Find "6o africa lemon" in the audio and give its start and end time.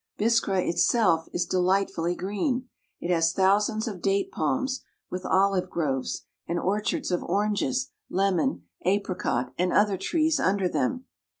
7.61-8.63